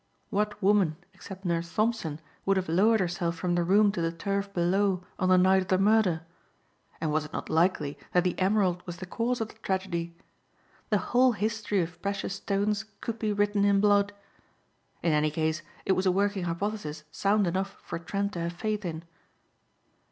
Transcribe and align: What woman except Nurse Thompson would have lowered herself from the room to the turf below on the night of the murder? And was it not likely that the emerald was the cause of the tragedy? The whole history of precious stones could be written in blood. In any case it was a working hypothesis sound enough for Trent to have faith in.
What 0.31 0.63
woman 0.63 0.95
except 1.13 1.45
Nurse 1.45 1.75
Thompson 1.75 2.19
would 2.43 2.57
have 2.57 2.67
lowered 2.67 2.99
herself 3.01 3.35
from 3.35 3.53
the 3.53 3.63
room 3.63 3.91
to 3.91 4.01
the 4.01 4.11
turf 4.11 4.51
below 4.51 5.03
on 5.19 5.29
the 5.29 5.37
night 5.37 5.61
of 5.61 5.67
the 5.67 5.77
murder? 5.77 6.23
And 6.99 7.11
was 7.11 7.25
it 7.25 7.33
not 7.33 7.51
likely 7.51 7.99
that 8.11 8.23
the 8.23 8.33
emerald 8.39 8.81
was 8.87 8.97
the 8.97 9.05
cause 9.05 9.41
of 9.41 9.49
the 9.49 9.53
tragedy? 9.61 10.17
The 10.89 10.97
whole 11.13 11.33
history 11.33 11.81
of 11.83 12.01
precious 12.01 12.33
stones 12.33 12.85
could 12.99 13.19
be 13.19 13.31
written 13.31 13.63
in 13.63 13.79
blood. 13.79 14.11
In 15.03 15.13
any 15.13 15.29
case 15.29 15.61
it 15.85 15.91
was 15.91 16.07
a 16.07 16.11
working 16.11 16.45
hypothesis 16.45 17.03
sound 17.11 17.45
enough 17.45 17.77
for 17.83 17.99
Trent 17.99 18.33
to 18.33 18.39
have 18.39 18.53
faith 18.53 18.83
in. 18.83 19.03